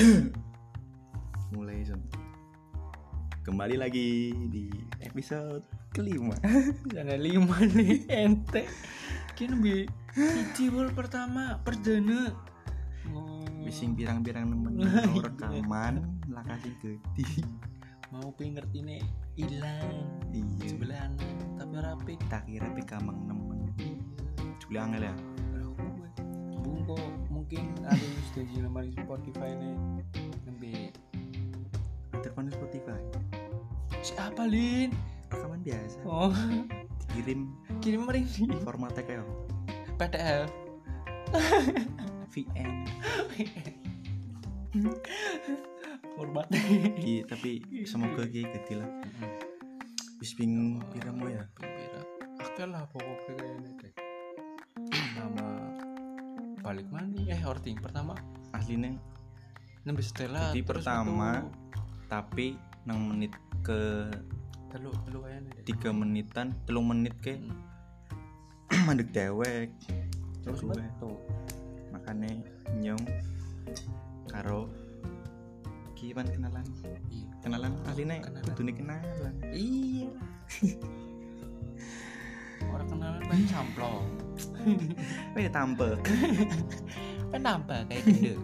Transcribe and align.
mulai 1.52 1.84
kembali 3.44 3.76
lagi 3.76 4.32
di 4.48 4.72
episode 5.04 5.60
kelima 5.92 6.32
Jangan 6.94 7.20
lima 7.20 7.60
nih 7.68 8.08
ente. 8.08 8.64
Kini 9.36 9.54
bi 9.60 9.84
wol 10.72 10.88
pertama 10.96 11.60
perdana. 11.60 12.32
Oh, 13.12 13.44
bising 13.60 13.92
pirang-pirang 13.92 14.48
nemen 14.48 14.80
Lah, 14.88 15.04
iya. 15.04 15.20
rekaman 15.20 15.94
lah 16.32 16.44
kasih 16.48 16.72
gede 16.80 17.44
mau 18.08 18.32
pengen 18.34 18.58
ngerti 18.58 18.78
nih 18.82 19.02
hilang 19.36 20.06
iya 20.32 20.66
sebelahan 20.66 21.12
tapi 21.60 21.76
rapi. 21.78 22.14
tak 22.26 22.48
kira 22.48 22.72
pe 22.72 22.82
kamang 22.88 23.18
nemen 23.28 23.70
Juli 24.62 24.78
angel 24.78 25.10
ya 25.10 25.14
Kok 26.70 27.30
mungkin 27.30 27.74
ada 27.86 27.98
yang 27.98 28.24
setuju 28.30 28.66
nama 28.66 28.82
di 28.82 28.94
Spotify 28.94 29.50
nih 29.54 29.74
nembe 30.46 30.90
telepon 32.20 32.50
Spotify? 32.50 33.00
Siapa 34.00 34.46
lin? 34.46 34.90
Rekaman 35.30 35.60
biasa. 35.62 35.98
Oh. 36.06 36.34
Kirim 37.10 37.50
kirim 37.82 38.06
mering 38.06 38.26
formatnya 38.62 39.02
kayak 39.02 39.26
PTL 39.98 40.46
VN 42.30 42.86
hormat 46.14 46.46
Ki, 47.00 47.26
tapi 47.26 47.64
semoga 47.88 48.22
ki 48.28 48.46
gede 48.46 48.78
lah. 48.78 48.90
Bis 50.20 50.36
ping 50.36 50.78
piramu 50.92 51.32
ya 51.32 51.48
Pira. 51.56 52.02
Oke 52.44 52.62
lah 52.68 52.84
pokoknya 52.92 53.40
kayaknya 53.40 53.70
deh. 53.80 53.92
Nama 55.16 55.46
balik 56.70 56.86
mana? 56.86 57.18
Eh 57.26 57.42
orting 57.42 57.74
pertama 57.82 58.14
aslinya 58.54 58.94
nembe 59.82 60.06
setelah 60.06 60.54
Jadi 60.54 60.62
pertama, 60.62 61.42
tapi 62.06 62.54
nang 62.86 63.10
menit 63.10 63.34
ke 63.66 64.06
telu 64.70 64.94
telu 65.02 65.26
tiga 65.66 65.90
menitan 65.90 66.54
telung 66.62 66.86
menit 66.86 67.18
ke 67.18 67.34
Hmm. 68.70 68.86
mandek 68.86 69.10
dewek 69.10 69.74
Terus 70.46 70.62
Gue. 70.62 70.78
makanya 71.90 72.38
nyong 72.78 73.02
karo 74.30 74.70
kipan 75.98 76.30
kenalan 76.30 76.62
Iya. 77.10 77.28
kenalan 77.42 77.72
aslinya 77.82 78.22
Kenalan. 78.22 78.46
kudune 78.46 78.72
kenalan 78.72 79.34
Iya. 79.50 80.08
Orang 82.70 82.86
kenalan 82.86 83.20
main 83.26 83.44
samplong. 83.50 84.06
Eh 85.38 85.50
tampe 85.50 85.96
Kan 87.30 87.40
nambah 87.46 87.86
kayak 87.86 88.02
gitu. 88.10 88.34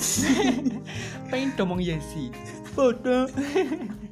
Pengen 1.30 1.50
domong 1.58 1.82
Yesi. 1.82 2.30
bodoh. 2.72 3.26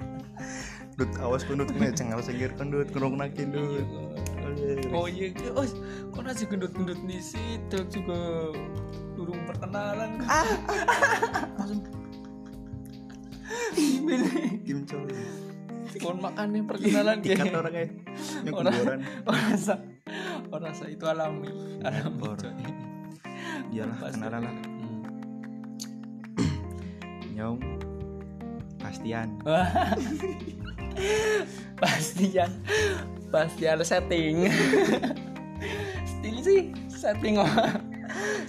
Dut 0.99 1.15
awas 1.23 1.47
kundut 1.47 1.71
kena 1.71 1.95
cengal 1.95 2.19
sengir 2.19 2.51
kundut 2.59 2.91
kurung 2.91 3.23
nakin 3.23 3.55
dut. 3.55 3.87
Oh 4.91 5.07
iya, 5.07 5.31
oh, 5.55 5.63
kok 6.11 6.23
nasi 6.27 6.43
gendut-gendut 6.51 6.99
di 7.07 7.23
situ 7.23 7.79
juga 7.87 8.51
durung 9.15 9.39
perkenalan. 9.47 10.19
Ah, 10.27 10.43
langsung. 11.63 11.87
Gimana? 13.79 14.27
Kim 14.67 14.83
Chol 14.85 15.07
Kon 16.03 16.19
makan 16.21 16.47
nih 16.53 16.63
perkenalan 16.67 17.17
kayak 17.25 17.55
orang 17.55 17.73
kayak 17.73 17.91
nyok 18.45 18.55
Orang. 18.61 18.75
orang 19.25 19.57
orang 20.49 20.73
rasa 20.73 20.89
itu 20.89 21.05
alami 21.05 21.53
alami 21.85 22.09
Ekor. 22.09 22.37
coy. 22.41 22.53
iyalah 23.73 23.97
kenalan 24.13 24.43
lah 24.49 24.55
Hmm. 24.79 25.03
nyong 27.37 27.59
Bastian 28.81 29.29
Wah. 29.45 29.69
Pastian 31.83 32.51
Pastian 33.29 33.79
setting 33.85 34.49
Stil 36.11 36.37
sih 36.43 36.61
setting 36.91 37.39
oh. 37.39 37.47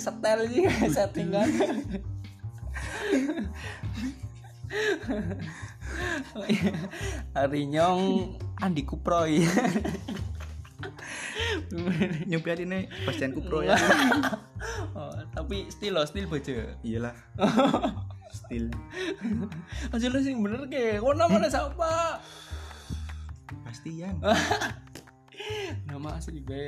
Setel 0.04 0.40
sih 0.50 0.66
setting 0.90 1.30
kan 1.36 1.50
Hari 7.36 7.62
nyong 7.68 8.34
Andi 8.64 8.88
Kuproy 8.88 9.44
nyong 12.30 12.44
piadi 12.44 12.64
nih 12.66 12.88
Bastian 13.06 13.32
Kupro 13.36 13.64
ya. 13.64 13.76
Oh, 14.92 15.16
Tapi 15.32 15.72
stil 15.72 15.96
loh, 15.96 16.04
stil 16.04 16.28
baca 16.28 16.76
iyalah. 16.84 17.16
Still. 18.30 18.70
Aja 19.90 20.06
lu 20.12 20.20
sih 20.22 20.36
bener 20.38 20.68
ke? 20.70 21.02
Kok 21.02 21.16
namanya 21.16 21.50
siapa? 21.50 22.22
Bastian. 23.66 24.20
Nama 25.88 26.10
asli 26.14 26.44
be. 26.44 26.68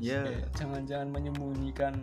Ya. 0.00 0.26
Jangan-jangan 0.56 1.12
menyembunyikan 1.12 1.94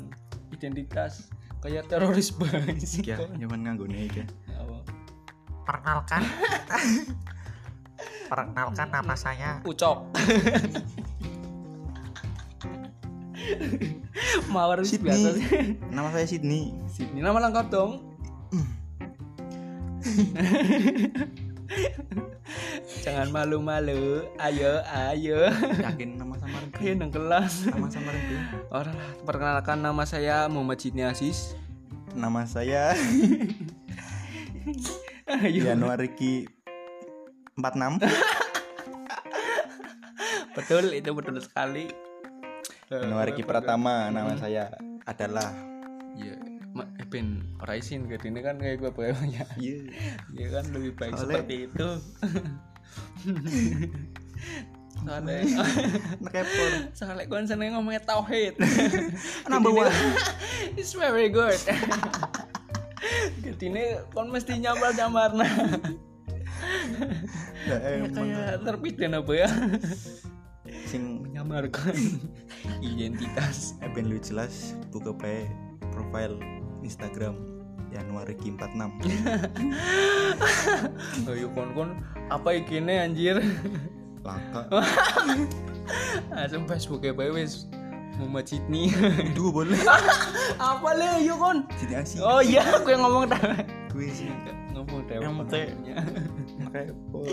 identitas 0.53 1.33
Kayak 1.65 1.89
teroris 1.89 2.29
banget 2.37 2.77
sih 2.85 3.01
ya 3.01 3.17
nyaman 3.41 3.65
nganggo 3.65 3.89
nih 3.89 4.05
ya. 4.13 4.25
Apa? 4.61 4.85
Perkenalkan. 5.65 6.21
Perkenalkan 8.29 8.87
nama 8.93 9.15
saya 9.17 9.65
Ucok 9.65 10.13
Mawar 14.53 14.81
Sydney. 14.85 15.11
biasa 15.11 15.29
sih. 15.37 15.47
Nama 15.95 16.09
saya 16.11 16.25
Sydney. 16.27 16.73
Sydney. 16.89 17.21
Nama 17.21 17.39
lengkap 17.49 17.67
dong. 17.71 17.91
Jangan 23.05 23.29
malu-malu. 23.33 24.25
Ayo, 24.41 24.81
ayo. 24.85 25.49
Yakin 25.81 26.17
nama 26.17 26.37
samaran 26.41 26.69
Kayak 26.73 26.95
nang 27.01 27.11
kelas. 27.13 27.65
Nama 27.69 27.87
samaran 27.89 28.21
gue 28.29 28.39
Orang 28.73 28.95
perkenalkan 29.25 29.81
nama 29.81 30.05
saya 30.05 30.47
Muhammad 30.49 30.79
Sidney 30.81 31.03
Aziz. 31.05 31.55
Nama 32.13 32.45
saya 32.47 32.93
Ayo. 35.25 35.65
Januari 35.67 36.09
Ki 36.13 36.45
46 37.57 37.97
Betul, 40.55 40.95
itu 40.95 41.11
betul 41.11 41.35
sekali 41.43 41.91
Januari 42.87 43.33
Ki 43.33 43.41
Pratama 43.41 44.09
nama 44.09 44.35
saya 44.35 44.69
adalah 45.03 45.49
Iya, 46.15 46.37
mak 46.71 46.87
eh 46.95 47.05
ben 47.05 47.27
ora 47.57 47.75
isin 47.75 48.07
ke 48.07 48.15
ini 48.21 48.39
kan 48.39 48.55
kayak 48.55 48.79
gue 48.79 48.87
pokoknya. 48.89 49.43
iya 49.57 49.75
Iya 50.31 50.47
kan 50.49 50.63
lebih 50.71 50.95
baik 50.95 51.11
Soalnya- 51.13 51.43
seperti 51.43 51.55
itu. 51.65 51.87
soalnya 54.95 55.37
nekepor 56.17 56.71
soalnya 56.93 57.25
gue 57.25 57.39
seneng 57.43 57.75
ngomongnya 57.75 58.01
tauhid. 58.01 58.55
number 59.51 59.75
one 59.75 59.91
It's 60.79 60.93
very 60.93 61.27
good. 61.27 61.59
Ketine 63.43 63.83
kon 64.09 64.31
mesti 64.31 64.55
nyamar 64.55 64.95
nyamar 64.95 65.29
nah. 65.33 65.51
ya 67.65 67.75
Ya, 67.75 67.97
emang 67.99 68.13
kayak 68.15 68.63
terpidana 68.63 69.19
apa 69.19 69.33
ya? 69.35 69.49
sing 70.85 71.21
Menyamarkan 71.21 71.93
identitas. 72.79 73.73
eh, 73.79 73.89
ben 73.89 74.07
lu 74.07 74.17
jelas 74.17 74.73
buka 74.89 75.11
pe 75.11 75.45
profile 75.89 76.35
Instagram 76.81 77.35
Januari 77.89 78.35
Ki 78.35 78.51
46 78.51 78.91
Ayo 81.29 81.47
kon 81.51 81.69
kon 81.71 81.89
apa 82.27 82.49
ikine 82.53 82.99
anjir? 83.01 83.39
langka 84.21 84.65
Langsung 86.27 86.65
Facebook 86.65 87.01
ya 87.01 87.13
bae 87.13 87.29
wis 87.29 87.69
Muhammad 88.15 88.47
Sidney. 88.47 88.89
dua 89.31 89.51
boleh 89.61 89.79
apa 90.55 90.89
le 90.95 91.09
yuk 91.21 91.35
kon? 91.35 91.57
Sini 91.75 91.95
asih 91.95 92.19
Oh 92.19 92.39
iya, 92.39 92.63
aku 92.73 92.89
yang 92.89 93.03
ngomong 93.03 93.27
dah. 93.27 93.43
gue 93.91 94.07
sih 94.09 94.31
ngomong 94.71 95.03
dah. 95.05 95.19
Yang 95.19 95.35
penting- 95.43 95.75
nekepor 96.63 97.27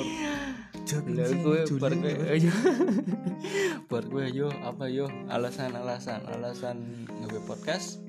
Lah 0.92 1.28
gue 1.32 1.60
bar 1.78 1.92
gue. 1.94 2.12
Bar 3.90 4.04
gue 4.04 4.24
yo 4.28 4.48
apa 4.60 4.84
yo 4.86 5.08
alasan-alasan 5.26 6.20
alasan 6.28 6.76
nge 7.08 7.40
podcast. 7.44 8.00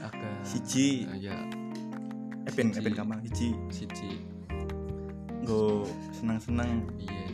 Agak 0.00 0.34
siji 0.42 1.06
ya 1.18 1.34
eh 2.46 2.52
ben 2.54 2.70
eh, 2.70 2.78
Siji. 2.78 2.84
ben 2.84 2.94
gampang 2.94 3.20
siji 3.22 3.48
siji. 3.68 4.10
go 5.42 5.84
senang-senang 6.12 6.84
Iya. 6.96 7.24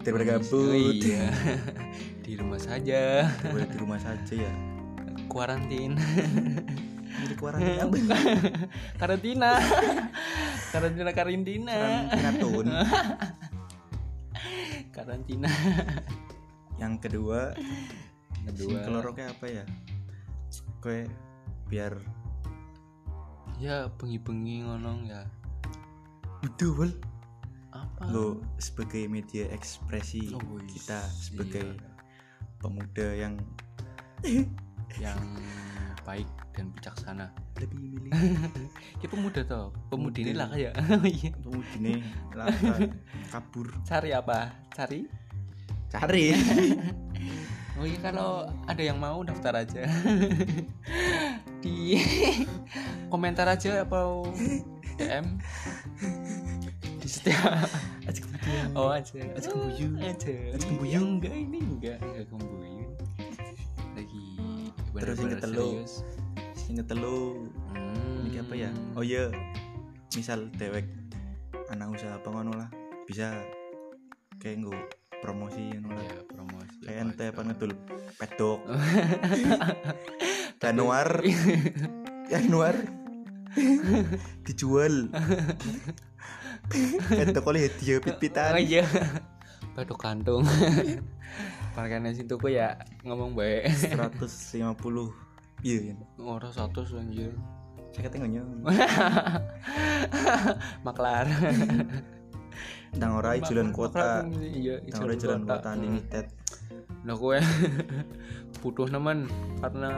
daripada 0.00 0.24
Oh, 0.24 0.28
gabut 0.38 0.96
Iya. 0.98 1.30
Di 2.24 2.32
rumah 2.38 2.58
saja. 2.58 3.26
boleh 3.44 3.66
di 3.66 3.76
rumah 3.76 3.98
saja 3.98 4.34
ya 4.34 4.52
Kuarantin. 5.28 5.96
Jadi 7.12 7.34
karantina 7.40 8.16
karantina. 8.96 9.50
karantina 10.72 11.10
karantina. 11.12 11.76
Karantina 11.76 12.30
tun. 12.40 12.68
Karantina. 14.92 15.48
Yang 16.76 16.94
kedua, 17.00 17.40
Kedua. 18.44 18.68
sing 18.68 18.76
keloro 18.82 19.10
kayak 19.12 19.38
apa 19.38 19.46
ya? 19.48 19.64
Kue 20.82 21.06
biar 21.70 21.94
ya 23.56 23.86
bengi-bengi 23.94 24.66
ngono 24.66 25.06
ya 25.06 25.22
betul 26.42 26.90
apa 27.70 28.10
lo 28.10 28.42
sebagai 28.58 29.06
media 29.06 29.46
ekspresi 29.54 30.34
Oh, 30.34 30.58
kita 30.66 31.06
sebagai 31.06 31.78
Iya. 31.78 31.90
pemuda 32.58 33.06
yang 33.14 33.38
yang 34.98 35.22
baik 36.06 36.26
dan 36.52 36.68
bijaksana. 36.72 37.26
Lebih 37.58 37.78
milih. 37.80 38.12
Ya 39.02 39.10
pemuda 39.10 39.42
toh. 39.42 39.74
Pemudi 39.90 40.22
ini 40.22 40.32
lah 40.36 40.52
kayak. 40.52 40.78
Iya 41.18 41.30
pemuda 41.42 41.74
nih 41.80 41.98
laka 42.36 42.74
kabur. 43.32 43.66
Cari 43.82 44.10
apa? 44.14 44.54
Cari? 44.76 45.00
Cari. 45.90 46.26
Oh 47.80 47.88
iya 47.88 47.98
kalau 48.04 48.46
ada 48.68 48.82
yang 48.84 49.00
mau 49.00 49.24
daftar 49.24 49.64
aja. 49.64 49.88
Di 51.64 51.96
komentar 53.08 53.48
aja 53.48 53.82
apa 53.82 54.28
DM 55.00 55.40
di 57.00 57.08
setiap 57.08 57.64
aja 58.06 58.22
oh 58.76 58.92
aja. 58.92 59.18
Aja 59.34 59.48
kembuyu. 59.48 59.88
aja. 59.98 60.36
Aja 60.52 60.66
kembuyu. 60.68 60.92
Ya, 60.92 61.00
enggak 61.00 61.34
ini 61.34 61.58
enggak. 61.64 61.98
Enggak 62.04 62.26
kembuyu 62.28 62.92
lagi 63.96 64.24
Terus 64.92 65.18
yang 65.18 66.21
bener-bener 66.72 66.88
ketelu. 66.88 67.20
Hmm. 67.76 68.24
ini 68.24 68.38
apa 68.40 68.54
ya 68.56 68.70
oh 68.96 69.04
iya 69.04 69.28
misal 70.16 70.48
dewek 70.56 70.88
anak 71.68 71.92
usaha 71.92 72.16
apa 72.16 72.28
ngono 72.32 72.52
lah 72.56 72.68
bisa 73.04 73.44
kayak 74.40 74.64
nggak 74.64 74.84
promosi 75.20 75.60
ngono 75.76 75.92
lah 75.92 76.04
ya 76.04 76.18
promosi 76.32 76.76
kayak 76.88 76.98
ente 77.04 77.24
apa 77.28 77.40
itu. 77.44 77.48
ngedul 77.52 77.72
pedok 78.16 78.60
Januar 80.64 81.08
Januar 82.32 82.76
dijual 84.48 85.12
pedok 87.12 87.44
oleh 87.52 87.68
hadiah 87.68 88.00
Oh 88.00 88.04
pit-pitan 88.08 88.56
iya. 88.64 88.84
Batu 89.72 89.96
kantung. 89.96 90.44
Pakaiannya 91.72 92.12
situ 92.12 92.36
tuku 92.36 92.52
ya 92.60 92.76
ngomong 93.08 93.32
baik. 93.32 93.72
150 93.72 95.31
iya 95.62 95.78
kan 95.88 95.96
Ora 96.18 96.48
satu 96.50 96.82
anjir. 96.92 97.32
saya 97.92 98.02
kata 98.06 98.14
nggak 98.18 98.32
Maklar. 100.86 101.26
Nang 102.92 103.10
ora 103.16 103.38
jalan 103.38 103.70
kuota 103.70 104.26
Iya, 104.32 104.82
Nang 104.86 105.00
ora 105.02 105.14
jalan 105.14 105.40
kuota 105.44 105.68
unlimited 105.72 106.26
Nah 107.02 107.14
gue 107.14 107.38
butuh 108.60 108.86
teman 108.86 109.26
karena 109.58 109.90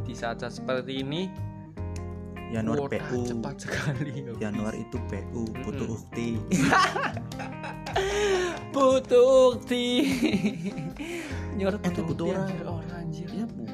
di 0.00 0.12
saat-saat 0.12 0.52
seperti 0.54 1.02
ini 1.02 1.28
Januar 2.52 2.84
kuota 2.84 3.00
PU 3.08 3.18
cepat 3.24 3.54
sekali. 3.58 4.12
Januar 4.36 4.74
itu 4.76 4.96
PU 5.08 5.42
butuh 5.62 5.86
Mm-mm. 5.88 5.96
ukti 5.96 6.28
Butuh 8.72 9.52
ukti. 9.52 9.84
Nyor 11.56 11.76
Ente 11.80 12.00
butuh 12.00 12.24
ukti, 12.28 12.54
orang. 12.64 12.91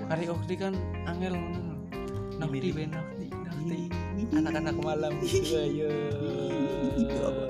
Hari 0.08 0.24
ukti 0.32 0.54
kan 0.56 0.72
angel. 1.04 1.36
Nakti 2.40 2.70
ben 2.72 2.90
nakti. 2.96 3.28
Anak-anak 4.32 4.76
malam 4.80 5.12
ayo. 5.20 5.88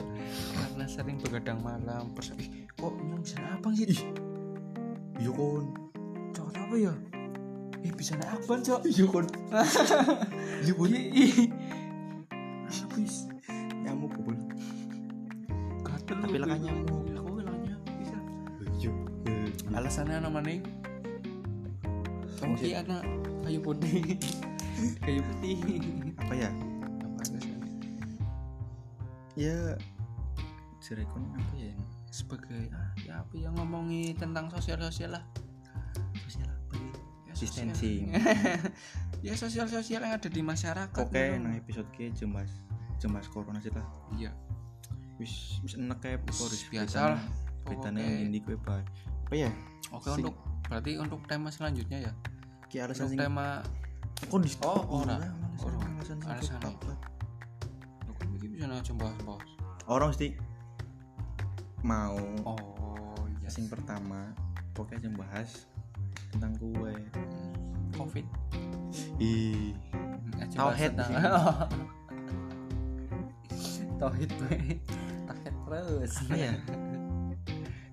Karena 0.58 0.84
sering 0.86 1.16
begadang 1.22 1.62
malam. 1.62 2.10
Pers 2.14 2.34
Ih, 2.38 2.66
kok 2.74 2.94
yang 2.98 3.20
bisa 3.22 3.38
abang 3.50 3.74
sih? 3.74 3.86
iya 5.18 5.30
kon 5.34 5.66
Cok 6.30 6.54
apa 6.54 6.74
ya? 6.78 6.94
Eh 7.82 7.90
bisa 7.90 8.14
naik 8.14 8.38
abang 8.38 8.62
cok. 8.62 8.86
iya 8.86 9.04
kon 9.06 9.26
iya 10.66 10.72
kon 10.74 10.92
habis 12.68 13.26
nyamuk 13.86 14.10
Gatel 15.86 16.16
Tapi 16.22 16.36
lah 16.42 16.58
nyamuk. 16.58 17.06
Lah, 17.14 17.22
kok 17.22 17.38
lah 17.42 17.54
nyamuk 17.54 17.94
bisa. 18.02 18.18
iya 18.78 18.90
Alasannya 19.74 20.22
nih? 20.42 20.58
Kamu 22.38 22.54
Maksud- 22.54 22.74
anak 22.76 23.02
kayu 23.42 23.60
putih. 23.60 23.98
kayu 25.04 25.20
putih. 25.24 25.56
apa 26.16 26.34
ya 26.34 26.50
Apa 26.50 27.18
alasannya? 27.18 27.56
ya 29.34 29.56
Cirebon 30.78 31.22
apa 31.32 31.54
ya 31.54 31.74
sebagai 32.08 32.70
ah, 32.70 32.90
ya 32.98 33.14
apa 33.18 33.34
yang 33.34 33.54
ngomongi 33.54 34.14
tentang 34.14 34.48
sosial 34.48 34.78
sosial 34.80 35.12
lah 35.12 35.24
sosial 36.20 36.48
apa 36.48 36.74
ya 36.74 36.90
Ya, 37.24 37.32
Distancing. 37.36 38.02
sosial. 38.08 38.58
ya 39.26 39.34
sosial 39.34 39.66
sosial 39.68 40.00
yang 40.00 40.14
ada 40.14 40.26
di 40.26 40.40
masyarakat 40.40 40.94
oke 40.96 41.12
gitu. 41.12 41.38
nang 41.38 41.54
episode 41.54 41.88
ke 41.92 42.10
jemas 42.10 42.50
jemas 42.96 43.26
corona 43.26 43.58
sih 43.58 43.70
lah 43.70 43.84
iya 44.12 44.30
wis 45.16 45.58
wis 45.60 45.74
enek 45.74 45.98
kayak 46.00 46.22
poris 46.24 46.66
biasa 46.66 46.98
lah 47.12 47.22
beritanya 47.62 48.00
yang 48.00 48.26
ini 48.28 48.38
bae 48.40 48.56
apa 48.58 48.82
ya 49.32 49.50
oke 49.92 50.06
Sing- 50.08 50.24
untuk 50.24 50.34
berarti 50.64 50.92
untuk 50.96 51.20
tema 51.24 51.48
selanjutnya 51.48 51.98
ya 52.00 52.12
ki 52.68 52.84
alasan 52.84 53.08
sing 53.08 53.18
tema 53.18 53.64
kok 54.28 54.40
di 54.44 54.52
Oh, 54.60 55.02
ora. 55.04 55.16
Ora. 55.64 55.78
alasan 55.98 56.20
Alasan 56.28 56.60
apa? 56.60 56.92
Loh, 58.04 58.16
ini 58.36 58.46
bisa 58.52 58.68
bahas 58.68 59.18
bahas 59.24 59.48
orang 59.88 60.12
mesti 60.12 60.36
mau 61.80 62.20
oh 62.44 63.24
iya 63.40 63.48
sing 63.48 63.72
pertama 63.72 64.36
pokoknya 64.76 65.08
yang 65.08 65.16
bahas 65.16 65.64
tentang 66.28 66.52
kue. 66.60 66.92
Covid. 67.96 68.26
Ih. 69.16 69.72
Tauhid 70.52 70.92
tauhid 73.98 74.30
tauhid 75.24 75.54
terus. 75.66 76.14
Apa 76.28 76.36
ya 76.36 76.54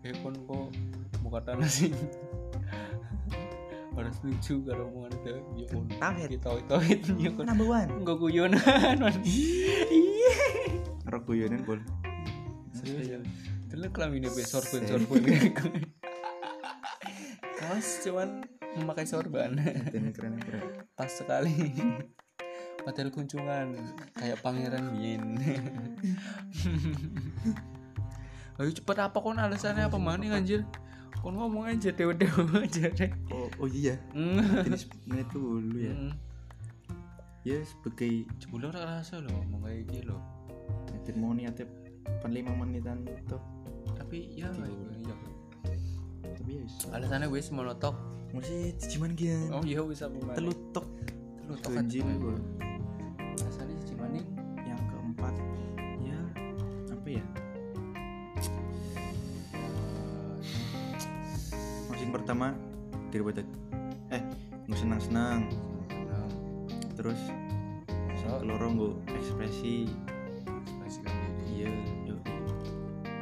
eh 0.05 0.13
kon 0.21 0.37
kok 0.45 1.41
tanah 1.41 1.65
sih 1.65 1.89
harus 3.95 4.17
lucu 4.21 4.55
karo 4.67 4.91
omongan 4.91 5.11
itu. 5.15 5.33
Ya 5.55 5.67
kon 5.71 5.85
Tauhid. 5.87 6.29
kita 6.35 6.47
tauhid 6.67 6.99
ya 7.15 7.29
kon 7.31 7.45
number 7.47 7.67
one. 7.67 7.89
Enggak 7.89 8.17
guyonan 8.19 8.59
iya. 9.23 10.33
Rok 11.07 11.23
guyonan 11.31 11.63
bol 11.63 11.79
serius 12.75 13.07
ya 13.07 13.19
dulu 13.71 13.87
kelaminnya 13.91 14.29
be 14.31 14.45
sorban 14.45 14.83
sorban 14.85 15.21
kaos 17.65 17.87
cuman 18.05 18.29
memakai 18.75 19.07
sorban. 19.07 19.55
Keren 19.89 20.11
keren. 20.13 20.39
Pas 20.93 21.07
sekali. 21.07 21.71
Padahal 22.83 23.09
kunjungan 23.09 23.73
kayak 24.13 24.37
pangeran 24.45 24.93
Bien. 24.93 25.23
Ayo 28.55 28.71
cepet 28.71 28.97
apa 29.01 29.17
kon 29.17 29.39
alasannya? 29.41 29.89
Apa 29.89 29.97
maning 29.97 30.31
anjir 30.35 30.61
kon 31.21 31.35
ngomong 31.35 31.65
aja 31.67 31.89
dewa 31.93 32.13
dewa 32.15 32.43
aja 32.65 32.91
deh. 32.91 33.11
Oh 33.31 33.47
oh 33.61 33.67
iya. 33.69 33.95
Hmm. 34.11 34.41
jenis 34.65 34.89
menit 35.07 35.27
dulu 35.31 35.77
ya. 35.77 35.93
Hmm. 35.93 36.13
ya 37.45 37.61
sebagai 37.61 38.25
Jebule 38.41 38.73
ora 38.73 38.99
rasa 38.99 39.21
loh 39.21 39.29
ngomong 39.29 39.69
kayak 39.69 39.85
gitu 39.93 40.09
loh 40.09 40.21
menit 40.89 41.13
mau 41.21 41.31
niatnya 41.37 41.65
pan 42.21 42.31
lima 42.33 42.51
menitan 42.57 43.05
tuh. 43.29 43.41
Tapi 43.95 44.33
ya 44.33 44.49
Jebule. 44.49 44.65
iya. 44.97 45.15
tapi 46.25 46.51
ya 46.57 46.65
alasannya 46.89 47.29
wis 47.29 47.53
monotok 47.53 47.93
masih 48.33 48.73
ciman 48.81 49.13
gian. 49.13 49.53
Oh 49.53 49.61
iya 49.61 49.85
wis 49.85 50.01
apa 50.01 50.17
mana 50.17 50.35
telutok. 50.35 50.85
Lu 51.45 51.53
tok 51.61 51.77
daripada 63.15 63.41
eh 64.11 64.21
nggak 64.67 64.79
senang 64.79 64.99
senang 64.99 65.39
terus 66.95 67.19
so 68.17 68.39
keloro 68.41 68.67
nggak 68.71 69.19
ekspresi. 69.19 69.85
ekspresikan 70.65 71.13
diri. 71.13 71.43
Iya 71.53 71.69
yo 72.07 72.15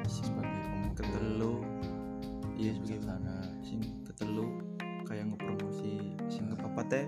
sebagai 0.08 0.62
pemuda 0.70 1.04
ketelu. 1.04 1.56
Iya 2.56 2.72
sebagai 2.78 3.02
sana 3.04 3.36
sing 3.66 3.82
ketelu 4.06 4.48
kayak 5.04 5.34
ngepromosi 5.34 6.16
sing 6.30 6.48
nggak 6.48 6.64
apa 6.64 6.82
teh. 6.88 7.06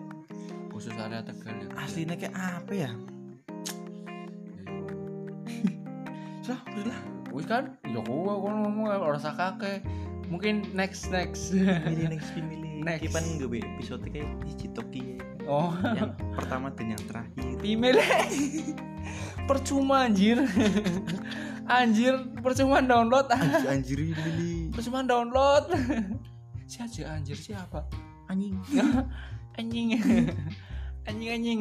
Khusus 0.74 0.92
area 1.00 1.24
tegal 1.24 1.56
ya. 1.56 1.70
Aslinya 1.80 2.20
kayak 2.20 2.36
apa 2.36 2.74
ya? 2.76 2.92
Lah 6.52 6.62
udah 6.76 7.00
Wis 7.36 7.44
kan, 7.52 7.76
ya 7.84 8.00
gua 8.00 8.40
gua 8.40 8.52
ngomong 8.64 8.88
ora 8.96 9.20
usah 9.20 9.36
kakek. 9.36 9.84
Mungkin 10.32 10.72
next 10.72 11.12
next. 11.12 11.52
next 11.56 12.32
Next. 12.76 13.08
kipan 13.08 13.24
gue 13.40 13.60
episode 13.64 14.04
kayak 14.12 14.30
di 14.44 14.52
Citoki 14.60 15.06
oh, 15.48 15.72
yang 15.96 16.12
pertama 16.36 16.68
dan 16.76 16.98
yang 16.98 17.04
terakhir 17.08 17.46
email. 17.64 17.98
percuma 19.50 20.10
anjir. 20.10 20.42
anjir, 21.70 22.14
percuma 22.42 22.82
download. 22.84 23.30
anjir 23.32 23.68
anjir 23.70 24.00
ini 24.12 24.70
percuma 24.74 25.06
download. 25.06 25.72
si 26.70 26.82
aja 26.82 27.16
anjir 27.16 27.38
siapa? 27.38 27.86
anjing 28.28 28.58
Anjing. 29.56 29.88
anjing 31.08 31.30
anjing 31.32 31.60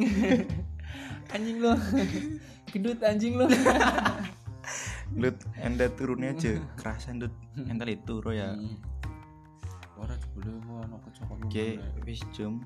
anjing 1.31 1.57
lo 1.61 1.73
gendut 2.73 2.99
anjing 3.05 3.37
lo 3.37 3.45
Lut, 5.15 5.37
enda 5.61 5.85
turunnya 5.93 6.33
aja 6.33 6.57
kerasa 6.75 7.13
ndut 7.13 7.31
entar 7.69 7.85
itu 7.87 8.19
ro 8.19 8.33
ya. 8.33 8.57
Ora 9.95 10.13
jebule 10.19 10.51
gua 10.67 10.83
ana 10.83 10.97
kecokot 11.01 11.39
Oke, 11.47 11.79
wis 12.03 12.19
jam 12.35 12.59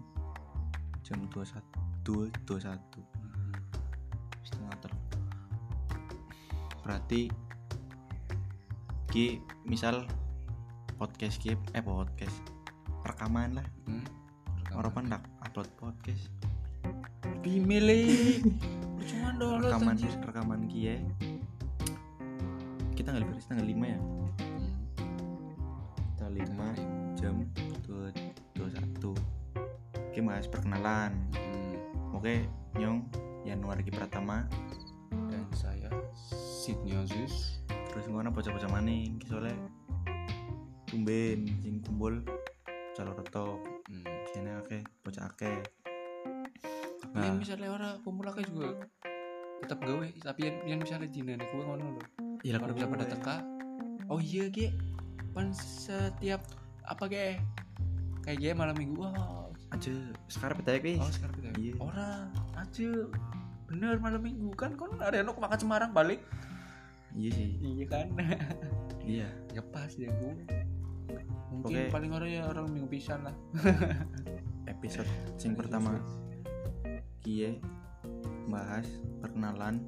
jam 1.05 1.19
21 1.29 1.62
21. 2.03 2.79
Wis 4.41 4.48
setengah 4.50 4.75
telu. 4.81 4.98
Berarti 6.81 7.29
ki 9.09 9.41
misal 9.65 10.05
podcast 10.98 11.41
ki 11.41 11.53
eh 11.74 11.81
podcast 11.81 12.38
rekaman 13.05 13.57
lah 13.57 13.65
Hmm. 13.86 14.05
orang 14.77 14.93
pendak 14.93 15.21
upload 15.41 15.69
podcast 15.77 16.29
Bimili. 17.41 18.41
Percuma 19.00 19.33
download 19.33 19.69
rekaman 19.74 19.95
anjir. 19.98 20.13
rekaman 20.21 20.62
ki 20.69 20.79
ya 20.86 20.95
kita 22.93 23.15
nggak 23.15 23.31
tanggal 23.48 23.63
5 23.63 23.79
ya 23.88 23.98
oke 30.39 30.48
mas 30.48 30.55
perkenalan. 30.55 31.12
Hmm. 31.36 32.15
oke 32.15 32.48
nyong 32.79 33.03
Januari 33.43 33.84
Ki 33.84 33.91
Pratama. 33.91 34.48
Dan 35.12 35.43
saya 35.51 35.91
Sidney 36.31 36.96
Aziz. 36.96 37.60
terus 37.91 38.08
ngono 38.08 38.31
bocah-bocah 38.31 38.72
maning 38.72 39.19
ki 39.19 39.34
soalnya 39.34 39.58
tumben 40.88 41.43
sing 41.60 41.84
kumpul 41.84 42.24
calon 42.96 43.17
retok 43.19 43.60
Hmm. 43.91 44.05
kene 44.31 44.55
akeh 44.63 44.79
bocah 45.03 45.27
akeh. 45.27 45.60
Tapi 47.03 47.15
Nah. 47.19 47.25
yang 47.27 47.36
misalnya 47.41 47.75
orang 47.75 48.00
kumpul 48.08 48.24
lagi 48.24 48.48
juga 48.48 48.79
tetap 49.60 49.84
gawe 49.84 50.08
tapi 50.24 50.39
yang, 50.48 50.55
yang 50.63 50.79
misalnya 50.79 51.10
dina 51.12 51.36
nih 51.36 51.48
gue 51.51 51.63
ngono 51.67 52.00
loh 52.00 52.05
iya 52.48 52.55
orang 52.55 52.79
bisa 52.79 52.88
pada 52.88 53.05
teka 53.12 53.36
oh 54.08 54.22
iya 54.24 54.48
ge 54.48 54.72
pan 55.36 55.51
setiap 55.51 56.39
apa 56.88 57.03
ge 57.12 57.43
kayak 58.24 58.38
ge 58.39 58.50
malam 58.55 58.77
minggu 58.79 59.03
wah 59.03 59.48
aja 59.69 59.93
sekarang 60.25 60.55
beda 60.65 60.81
wis 60.81 60.97
oh 60.97 61.11
sekarang 61.13 61.35
Iya. 61.59 61.73
ora 61.77 62.09
aja. 62.57 62.89
Bener 63.69 64.01
malam 64.01 64.21
minggu. 64.23 64.49
Kan 64.57 64.73
kon 64.73 64.97
ada 64.97 65.13
yang 65.13 65.29
makan 65.29 65.59
Semarang 65.59 65.91
balik. 65.93 66.25
Iya 67.13 67.29
sih. 67.33 67.49
Iya 67.61 67.85
kan? 67.85 68.07
Iya. 69.09 69.25
Ya 69.53 69.61
pas 69.65 69.89
ya 69.97 70.09
gue 70.09 70.33
mungkin 71.49 71.81
Oke. 71.81 71.89
paling 71.89 72.11
orang 72.13 72.29
ya 72.29 72.45
orang 72.45 72.69
minggu 72.69 72.89
pisan 72.89 73.25
lah. 73.25 73.33
Episode 74.73 75.09
sing 75.35 75.57
pertama. 75.57 75.97
kie 77.19 77.59
bahas 78.47 78.85
perkenalan 79.19 79.81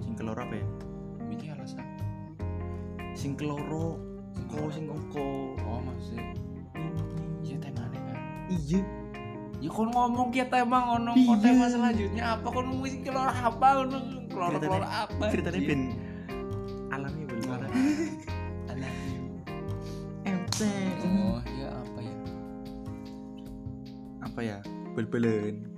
sing 0.00 0.12
keloro 0.14 0.38
apa 0.38 0.54
ya? 0.60 0.66
Ini 1.28 1.56
alasan. 1.56 1.84
Sing 3.16 3.32
keloro 3.34 3.96
kok 4.48 4.70
sing 4.70 4.86
ongko 4.86 5.56
oh 5.58 5.80
maksudnya 5.82 6.30
iya. 8.48 8.80
Ya 9.58 9.70
kon 9.74 9.90
ngomong 9.90 10.30
kita 10.30 10.62
emang 10.62 10.86
ngono 10.86 11.18
Iya. 11.18 11.34
tema 11.42 11.66
selanjutnya 11.66 12.22
apa? 12.38 12.46
Kon 12.46 12.78
sing 12.86 13.02
kelor 13.02 13.26
apa 13.26 13.66
ngono 13.82 13.96
kelor 14.30 14.52
kelor 14.56 14.84
apa 14.86 15.24
ceritanya 15.30 15.60
ben 15.66 15.82
alami 16.90 17.22
Oh. 17.48 17.56
alami. 18.70 19.14
Enteng 20.22 21.00
oh 21.02 21.40
ya 21.56 21.70
apa 21.72 21.98
ya? 21.98 22.14
Apa 24.20 24.40
ya? 24.44 24.58
Bel-belen 24.92 25.77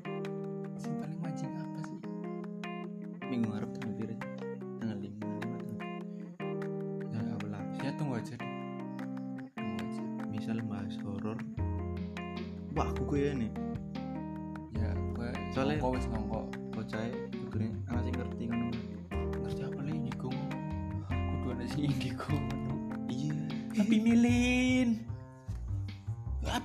sih 21.70 21.86
indigo. 21.86 22.34
Iya. 23.06 23.34
Tapi 23.78 23.96
milin. 24.02 24.88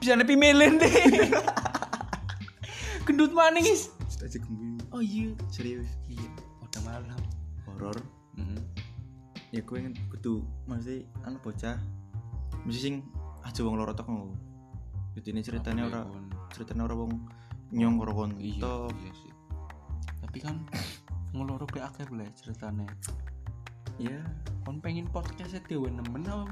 Bisa 0.02 0.18
nepi 0.18 0.34
milin 0.34 0.82
deh. 0.82 0.92
Gendut 3.06 3.38
maning 3.38 3.70
is 3.70 3.94
sudah 4.10 4.26
aja 4.26 4.42
oh 4.94 5.02
iya. 5.02 5.30
Serius? 5.54 5.90
Iya. 6.10 6.26
Udah 6.66 6.82
malam. 6.86 7.20
Horor. 7.70 7.98
Mm-mm. 8.36 8.60
ya 9.56 9.64
gue 9.64 9.78
ingin 9.80 9.96
kudu 10.12 10.44
mesti 10.68 11.06
anu 11.24 11.38
bocah. 11.40 11.78
Mesti 12.66 12.80
sing 12.82 12.96
aja 13.46 13.62
wong 13.62 13.78
loro 13.78 13.94
tok 13.94 14.10
ngono. 14.10 14.36
Jadi 15.16 15.32
ini 15.32 15.42
ceritanya 15.46 15.88
ora 15.88 16.02
ya, 16.04 16.20
ceritanya 16.52 16.92
ora 16.92 16.96
wong 17.00 17.14
nyong 17.72 17.96
karo 18.04 18.12
kon 18.12 18.32
iya 18.42 18.92
iya 19.00 19.12
sih. 19.16 19.32
Tapi 20.20 20.38
kan 20.44 20.60
ngeloro 21.32 21.64
be 21.68 21.80
akeh 21.80 22.04
boleh 22.08 22.28
ceritanya 22.36 22.88
iya 23.96 24.20
kon 24.66 24.82
pengen 24.82 25.06
podcastnya 25.14 25.62
dewe 25.70 25.88
nemen 25.88 26.25
apa 26.25 26.50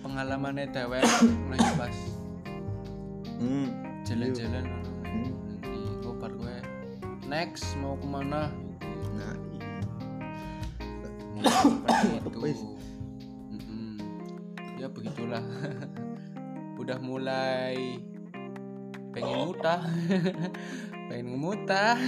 pengalamannya 0.00 0.72
dewek 0.72 1.04
lagi 1.52 1.70
pas 1.76 1.96
hmm. 3.44 3.68
Jalan-jalan. 4.08 4.64
Hmm. 5.04 5.32
nanti 5.52 5.80
gue 6.00 6.14
bar 6.16 6.32
gue. 6.32 6.56
Next 7.28 7.76
mau 7.80 8.00
ke 8.00 8.06
mana? 8.08 8.48
Nah 9.12 9.36
seperti 12.24 12.48
itu 12.56 12.68
ya 14.80 14.88
begitulah. 14.88 15.44
Udah 16.80 16.98
mulai 17.00 18.00
pengen 19.14 19.52
mutah. 19.52 19.80
Pengen 21.04 21.36
ngemutah 21.36 22.00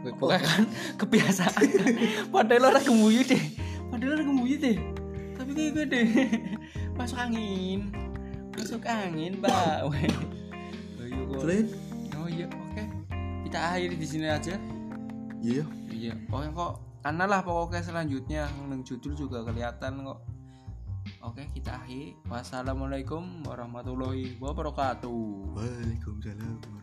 gue 0.00 0.16
gue 0.16 0.36
kan 0.40 0.64
kebiasaan. 1.04 1.68
Padahal 2.32 2.72
orang 2.72 2.84
gemuyu 2.88 3.20
deh. 3.20 3.52
Padahal 3.92 4.16
orang 4.16 4.28
gemuyu 4.32 4.56
deh. 4.56 4.80
Tapi 5.36 5.50
kayak 5.52 5.70
gue 5.76 5.86
deh. 5.92 6.08
Masuk 6.96 7.20
angin 7.20 8.01
masuk 8.56 8.82
angin. 8.84 9.38
Ayo, 9.42 9.88
kok. 11.30 11.40
selain 11.44 11.66
oh 12.16 12.28
iya. 12.28 12.46
Oke. 12.48 12.82
Kita 13.48 13.58
akhiri 13.72 13.96
di 13.96 14.06
sini 14.06 14.26
aja. 14.28 14.54
Iya. 15.42 15.64
Iya. 15.88 16.12
Pokoknya 16.28 16.50
kok 16.54 16.72
karena 17.02 17.24
lah 17.26 17.40
pokoknya 17.42 17.82
selanjutnya. 17.82 18.42
Neng 18.68 18.82
judul 18.84 19.12
juga 19.16 19.42
kelihatan 19.44 20.04
kok. 20.04 20.20
Oke 21.22 21.48
kita 21.54 21.82
akhiri. 21.82 22.14
Wassalamualaikum 22.26 23.46
warahmatullahi 23.46 24.38
wabarakatuh. 24.38 25.56
Waalaikumsalam 25.56 26.81